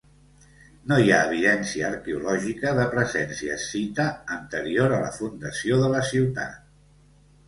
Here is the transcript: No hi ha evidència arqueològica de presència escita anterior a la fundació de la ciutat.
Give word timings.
No 0.91 0.95
hi 1.01 1.11
ha 1.15 1.17
evidència 1.25 1.83
arqueològica 1.89 2.71
de 2.79 2.85
presència 2.93 3.57
escita 3.63 4.05
anterior 4.37 4.97
a 4.97 5.03
la 5.03 5.11
fundació 5.19 5.79
de 5.83 5.91
la 5.97 6.01
ciutat. 6.09 6.57